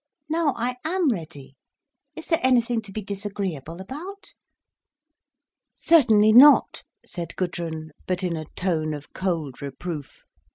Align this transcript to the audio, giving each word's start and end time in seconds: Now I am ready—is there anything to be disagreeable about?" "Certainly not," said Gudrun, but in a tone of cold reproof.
Now 0.27 0.55
I 0.57 0.77
am 0.83 1.09
ready—is 1.09 2.25
there 2.25 2.39
anything 2.41 2.81
to 2.81 2.91
be 2.91 3.03
disagreeable 3.03 3.79
about?" 3.79 4.33
"Certainly 5.75 6.31
not," 6.33 6.81
said 7.05 7.35
Gudrun, 7.35 7.91
but 8.07 8.23
in 8.23 8.35
a 8.35 8.45
tone 8.55 8.95
of 8.95 9.13
cold 9.13 9.61
reproof. 9.61 10.23